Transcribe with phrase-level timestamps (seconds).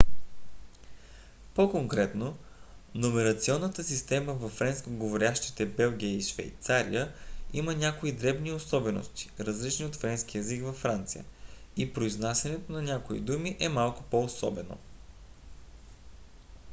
[1.55, 2.37] по-конкретно
[2.95, 7.13] номерационната система във френскоговорящите белгия и швейцария
[7.53, 11.25] има някои дребни особености различни от френския език във франция
[11.77, 14.77] и произнасянето на някои думи е малко по-особено